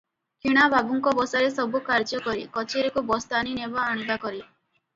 କିଣା 0.45 0.61
ବାବୁଙ୍କ 0.73 1.13
ବସାରେ 1.19 1.51
ସବୁ 1.59 1.83
କାର୍ଯ୍ୟ 1.91 2.23
କରେ, 2.29 2.49
କଚେରିକୁ 2.57 3.07
ବସ୍ତାନି 3.15 3.57
ନେବା 3.61 3.87
ଆଣିବା 3.95 4.21
କରେ। 4.29 4.45